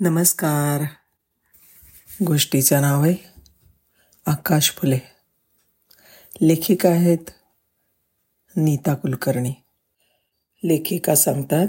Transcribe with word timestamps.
नमस्कार. 0.00 0.82
गोष्टीचं 2.24 2.80
नाव 2.80 3.02
आहे 3.02 3.14
आकाश 4.26 4.70
फुले. 4.70 4.98
लेखिका 6.42 6.88
आहेत 6.88 7.30
नीता 8.56 8.94
कुलकर्णी. 8.94 9.54
लेखिका 10.64 11.14
सांगतात 11.14 11.68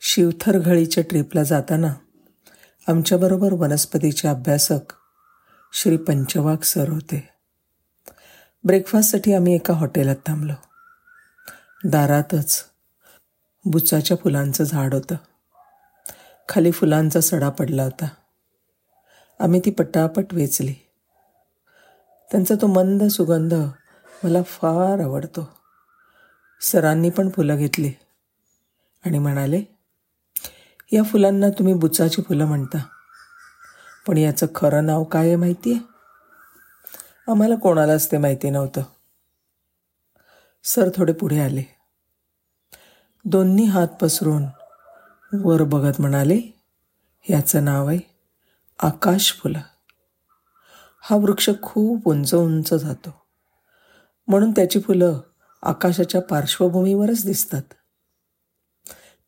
शिवथरघळीच्या 0.00 1.04
ट्रिपला 1.04 1.42
जाताना 1.42 1.94
आमच्याबरोबर 2.88 3.52
वनस्पतीचे 3.52 4.28
अभ्यासक 4.28 4.92
श्री 5.72 5.96
पंचवाग 5.96 6.56
सर 6.56 6.88
होते. 6.88 7.28
ब्रेकफास्टसाठी 8.64 9.32
आम्ही 9.32 9.54
एका 9.54 9.74
हॉटेलात 9.74 10.16
थांबलो. 10.26 10.52
दारातच 11.84 12.64
बुचाच्या 13.64 14.16
फुलांचं 14.16 14.64
झाड 14.64 14.94
होतं. 14.94 15.14
खाली 16.48 16.70
फुलांचा 16.70 17.20
सडा 17.20 17.48
पडला 17.48 17.84
होता. 17.84 18.08
आम्ही 19.40 19.60
ती 19.64 19.70
पटापट 19.70 20.24
वेचली. 20.32 20.74
त्यांचा 22.30 22.54
तो 22.54 22.66
मंद 22.66 23.04
सुगंध 23.04 23.54
मला 24.24 24.42
फार 24.42 25.00
आवडतो. 25.00 25.48
सरांनी 26.60 27.10
पण 27.10 27.30
फुलं 27.30 27.56
घेतली. 27.56 27.92
आणि 29.06 29.18
म्हणाले 29.18 29.62
या 30.92 31.02
फुलांना 31.02 31.48
तुम्ही 31.48 31.74
बुचाची 31.74 32.22
फुलं 32.22 32.46
म्हणता. 32.46 32.78
पण 34.06 34.16
याचं 34.16 34.46
खरं 34.54 34.86
नाव 34.86 35.04
काय 35.04 35.26
आहे 35.26 35.36
माहिती 35.36 35.72
आहे 35.72 35.80
आम्हाला 37.30 37.54
कोणालाच 37.56 38.12
ते 38.12 38.18
माहिती 38.18 38.50
नव्हतं. 38.50 38.82
सर 40.64 40.88
थोडे 40.96 41.12
पुढे 41.12 41.40
आले. 41.40 41.62
दोन्ही 43.24 43.64
हात 43.64 43.88
पसरून 43.88 44.44
वर 45.32 45.62
बघत 45.62 46.00
म्हणाले 46.00 46.40
याचं 47.30 47.64
नाव 47.64 47.88
आहे 47.88 47.98
आकाश 48.82 49.32
फुलं. 49.32 49.60
हा 51.00 51.16
वृक्ष 51.16 51.50
खूप 51.62 52.08
उंच 52.08 52.34
उंच 52.34 52.74
जातो. 52.74 53.26
म्हणून 54.28 54.50
त्याची 54.50 54.80
फुलं 54.80 55.20
आकाशाच्या 55.62 56.22
पार्श्वभूमीवरच 56.22 57.26
दिसतात. 57.26 57.62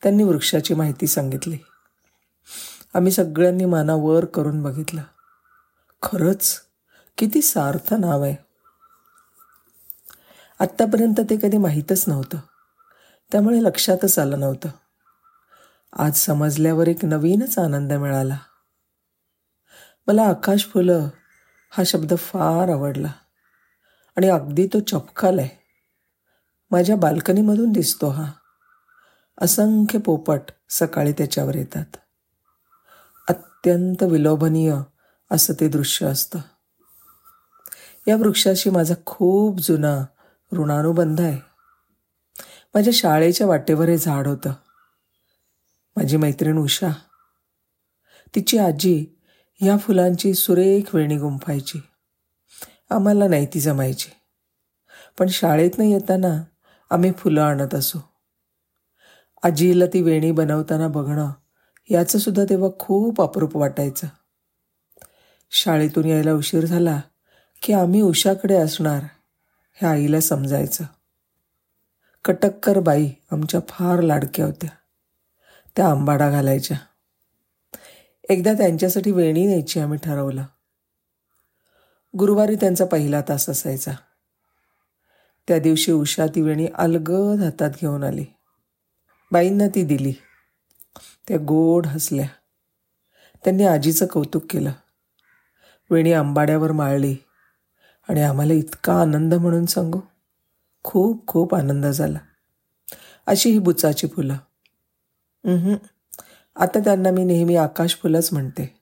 त्यांनी 0.02 0.22
वृक्षाची 0.22 0.74
माहिती 0.74 1.06
सांगितली. 1.06 1.58
आम्ही 2.94 3.12
सगळ्यांनी 3.12 3.64
माना 3.64 3.94
वर 3.94 4.24
करून 4.24 4.62
बघितलं. 4.62 5.02
खरंच 6.02 6.60
किती 7.18 7.42
सार्थ 7.42 7.94
नाव 7.94 8.22
आहे. 8.22 8.36
आत्तापर्यंत 10.60 11.20
ते 11.30 11.36
कधी 11.42 11.56
माहीतच 11.56 12.04
नव्हतं. 12.06 12.38
त्यामुळे 13.32 13.62
लक्षातच 13.62 14.18
आलं 14.18 14.40
नव्हतं. 14.40 14.68
आज 15.96 16.16
समजल्यावर 16.16 16.88
एक 16.88 17.04
नवीनच 17.04 17.58
आनंद 17.58 17.92
मिळाला. 17.92 18.38
मला 20.06 20.22
आकाश 20.22 20.64
फुलं 20.64 21.08
हा 21.70 21.84
शब्द 21.84 22.14
फार 22.18 22.72
आवडला. 22.72 23.12
आणि 24.16 24.28
अगदी 24.28 24.66
तो 24.66 24.80
चपकाल 24.80 25.38
आहे 25.38 25.48
माझ्या 26.70 26.96
बाल्कनीमधून 26.96 27.72
दिसतो 27.72 28.08
हा. 28.08 28.32
असंख्य 29.40 29.98
पोपट 29.98 30.40
सकाळी 30.70 31.12
त्याच्यावर 31.12 31.54
येतात. 31.54 31.96
अत्यंत 33.28 34.02
विलोभनीय 34.02 34.74
असं 35.30 35.54
ते 35.60 35.68
दृश्य 35.68 36.06
असतं. 36.06 36.38
या 38.08 38.16
वृक्षाशी 38.16 38.70
माझा 38.70 38.94
खूप 39.06 39.60
जुना 39.60 40.06
ऋणानुबंध 40.52 41.20
आहे. 41.20 41.40
माझ्या 42.74 42.92
शाळेच्या 42.96 43.46
वाटेवर 43.46 43.88
हे 43.88 43.98
झाड 43.98 44.26
होतं. 44.26 44.52
माझी 45.98 46.16
मैत्रीण 46.16 46.58
उषा. 46.58 46.88
तिची 48.34 48.58
आजी 48.58 49.06
ह्या 49.60 49.78
फुलांची 49.78 50.34
सुरेख 50.34 50.94
वेणी 50.94 51.16
गुंफायची. 51.16 51.80
आम्हाला 52.90 53.28
नाही 53.28 53.46
ती 53.46 53.60
जमायची. 53.60 54.10
पण 55.18 55.26
शाळेत 55.26 55.70
न 55.78 55.82
येताना 55.82 56.44
आम्ही 56.90 57.12
फुलं 57.12 57.40
आणत 57.40 57.74
असू. 57.74 57.98
आजीला 59.42 59.86
ती 59.86 60.02
वेणी 60.02 60.32
बनवताना 60.32 60.88
बघणं 60.88 61.30
याचं 61.90 62.18
सुद्धा 62.18 62.44
तेव्हा 62.44 62.70
खूप 62.78 63.20
अप्रूप 63.20 63.56
वाटायचं. 63.56 64.06
शाळेतून 65.50 66.04
यायला 66.04 66.32
उशीर 66.32 66.64
झाला 66.64 67.00
की 67.62 67.72
आम्ही 67.72 68.00
उषाकडे 68.00 68.56
असणार 68.56 69.02
हे 69.72 69.86
आईला 69.86 70.20
समजायचं. 70.20 70.84
कटक्कर 72.24 72.80
बाई 72.80 73.10
आमच्या 73.30 73.60
फार 73.68 74.00
लाडक्या 74.00 74.46
होत्या. 74.46 74.70
त्या 75.76 75.90
आंबाडा 75.90 76.30
घालायच्या. 76.30 76.76
एकदा 78.28 78.52
त्यांच्यासाठी 78.52 79.10
वेणी 79.10 79.46
न्यायची 79.46 79.80
आम्ही 79.80 79.98
ठरवलं. 79.98 80.44
गुरुवारी 82.18 82.56
त्यांचा 82.56 82.84
पहिला 82.84 83.20
तास 83.20 83.50
असायचा. 83.50 83.92
त्या 85.48 85.58
दिवशी 85.58 85.92
उषा 85.92 86.26
ती 86.26 86.40
वेणी 86.40 86.66
अलगद 86.74 87.42
हातात 87.42 87.70
घेऊन 87.80 88.02
आली. 88.02 88.24
बाईंना 89.32 89.64
ती 89.74 89.84
दिली. 89.84 90.12
त्या 91.28 91.36
गोड 91.36 91.86
हसल्या. 91.86 92.28
त्यांनी 93.44 93.64
आजीचं 93.64 94.06
कौतुक 94.06 94.42
केलं. 94.50 94.72
वेणी 95.90 96.12
आंबाड्यावर 96.12 96.72
माळली. 96.72 97.16
आणि 98.08 98.22
आम्हाला 98.22 98.52
इतका 98.52 99.00
आनंद 99.00 99.34
म्हणून 99.34 99.66
सांगू 99.66 100.00
खूप 100.84 101.26
खूप 101.26 101.54
आनंद 101.54 101.86
झाला. 101.86 102.18
अशी 103.26 103.50
ही 103.50 103.58
बुचाची 103.58 104.06
फुलं. 104.06 104.36
आता 106.56 106.78
त्यांना 106.78 107.10
मी 107.10 107.24
नेहमी 107.24 107.56
आकाश 107.56 107.96
फुलंच 107.96 108.32
म्हणते. 108.32 108.78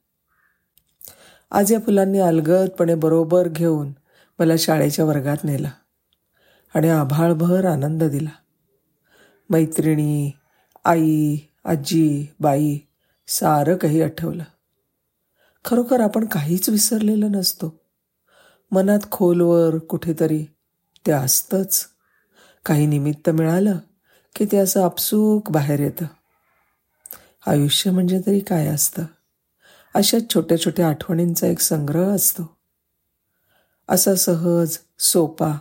आज 1.50 1.72
या 1.72 1.78
फुलांनी 1.80 2.18
अलगदपणे 2.18 2.94
बरोबर 2.94 3.48
घेऊन 3.48 3.92
मला 4.38 4.52
शाळेच्या 4.58 5.04
वर्गात 5.04 5.44
नेलं 5.44 5.68
आणि 6.74 6.88
आभाळभर 6.88 7.64
आनंद 7.64 8.04
दिला. 8.04 8.30
मैत्रिणी 9.50 10.32
आई 10.84 11.38
आजी 11.64 12.26
बाई 12.40 12.78
सारं 13.28 13.76
काही 13.76 14.02
आठवलं. 14.02 14.44
खरोखर 15.64 16.00
आपण 16.00 16.24
काहीच 16.24 16.68
विसरलेलं 16.68 17.32
नसतो. 17.32 17.80
मनात 18.72 19.00
खोलवर 19.10 19.78
कुठेतरी 19.78 20.44
ते 21.06 21.12
असतंच. 21.12 21.86
काही 22.66 22.86
निमित्त 22.86 23.30
मिळालं 23.30 23.78
की 24.36 24.44
ते 24.44 24.56
असं 24.56 24.84
आपसूक 24.84 25.50
बाहेर 25.50 25.80
येतं. 25.80 26.06
आयुष्य 27.46 27.90
म्हणजे 27.90 28.20
तरी 28.26 28.40
काय 28.40 28.66
असतं? 28.66 29.04
अशा 29.94 30.18
छोट्या 30.34 30.58
छोट्या 30.58 30.88
आठवणींचा 30.88 31.46
एक 31.46 31.60
संग्रह 31.60 32.14
असतो. 32.14 32.56
असा 33.88 34.14
सहज 34.14 34.78
सोपा 34.98 35.58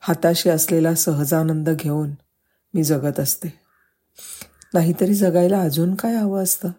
हाताशी 0.00 0.50
असलेला 0.50 0.94
सहजानंद 0.94 1.70
घेऊन 1.70 2.10
मी 2.74 2.84
जगत 2.84 3.20
असते. 3.20 3.48
नाहीतरी 4.74 5.14
जगायला 5.14 5.60
अजून 5.60 5.94
काय 5.94 6.14
हवं 6.14 6.42
असतं? 6.42 6.70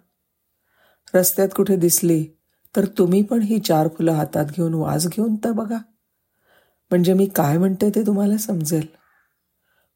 रस्त्यात 1.16 1.50
कुठे 1.56 1.76
दिसली 1.76 2.26
तर 2.76 2.86
तुम्ही 2.86 3.24
पण 3.24 3.42
ही 3.42 3.60
चार 3.60 3.88
फुलं 3.88 4.12
हातात 4.12 4.46
घेऊन 4.46 4.74
वाज 4.74 5.08
घेऊन 5.08 5.36
तर 5.36 5.52
बघा. 5.52 5.78
म्हणजे 6.92 7.14
मी 7.14 7.26
काय 7.26 7.58
म्हणते 7.58 7.90
ते 7.90 8.06
तुम्हाला 8.06 8.38
समजेल. 8.38 8.86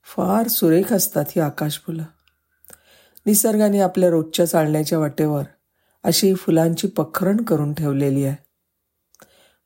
फार 0.03 0.47
सुरेख 0.47 0.93
असतात 0.93 1.25
ही 1.27 1.41
आकाश 1.41 1.79
फुलं 1.79 2.03
निसर्गाने 3.29 3.79
आपल्या 3.79 4.09
रोजच्या 4.09 4.45
चालण्याच्या 4.45 4.99
वाटेवर 4.99 5.43
अशी 6.03 6.35
फुलांची 6.35 6.87
पखरण 6.87 7.41
करून 7.41 7.73
ठेवलेली 7.73 8.25
आहे. 8.25 8.35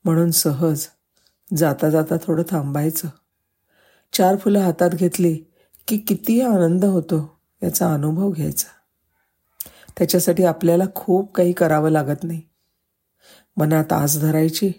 म्हणून 0.04 0.30
सहज 0.30 0.86
जाता 1.56 1.90
जाता 1.90 2.14
थोडं 2.22 2.42
थांबायचं. 2.50 3.08
चार 4.12 4.36
फुलं 4.36 4.58
हातात 4.58 4.90
घेतली 4.90 5.38
की 5.88 5.98
किती 5.98 6.40
आनंद 6.40 6.84
होतो 6.84 7.40
याचा 7.62 7.94
अनुभव 7.94 8.30
घ्यायचा. 8.30 8.66
त्याच्यासाठी 9.98 10.44
आपल्याला 10.44 10.84
खूप 10.94 11.34
काही 11.34 11.52
करावं 11.52 11.90
लागत 11.90 12.24
नाही. 12.24 12.42
मनात 13.56 13.92
आस 13.92 14.20
धरायची 14.20 14.72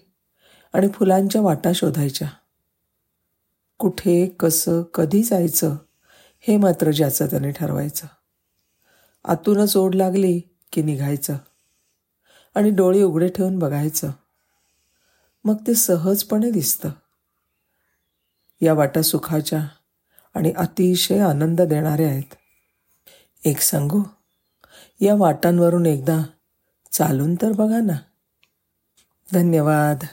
आणि 0.73 0.87
फुलांच्या 0.87 1.41
वाटा 1.41 1.71
शोधायच्या. 1.75 2.27
कुठे 3.77 4.35
कसं 4.39 4.81
कधी 4.81 5.23
जायचं 5.23 5.75
हे 6.39 6.57
मात्र 6.57 6.91
ज्याचं 6.91 7.25
त्याने 7.25 7.51
ठरवायचं. 7.51 8.07
आतूनच 9.27 9.77
ओढ 9.77 9.95
लागली 9.95 10.39
की 10.71 10.81
निघायचं. 10.81 11.37
आणि 12.55 12.69
डोळे 12.69 13.03
उघडे 13.03 13.27
ठेवून 13.27 13.59
बघायचं. 13.59 14.11
मग 15.43 15.55
ते 15.67 15.73
सहजपणे 15.73 16.51
दिसतं. 16.51 16.89
या 18.61 18.73
वाटा 18.73 19.01
सुखाच्या 19.01 19.67
आणि 20.33 20.53
अतिशय 20.57 21.19
आनंद 21.19 21.61
देणाऱ्या 21.61 22.07
आहेत. 22.07 22.35
एक 23.45 23.61
सांगू? 23.61 24.03
या 25.01 25.15
वाटांवरून 25.15 25.85
एकदा 25.85 26.23
चालून 26.91 27.35
तर 27.35 27.51
बघा 27.51 27.81
ना. 27.81 27.97
धन्यवाद. 29.33 30.05